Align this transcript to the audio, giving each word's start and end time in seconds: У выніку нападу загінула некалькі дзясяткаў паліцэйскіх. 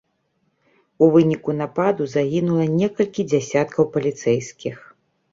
У 1.07 1.09
выніку 1.15 1.51
нападу 1.57 2.07
загінула 2.13 2.65
некалькі 2.79 3.25
дзясяткаў 3.33 3.83
паліцэйскіх. 3.97 4.75